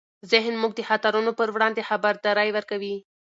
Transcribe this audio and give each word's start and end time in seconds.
ذهن 0.31 0.53
موږ 0.61 0.71
د 0.75 0.81
خطرونو 0.89 1.31
پر 1.39 1.47
وړاندې 1.55 1.87
خبرداری 1.89 2.49
ورکوي. 2.53 2.95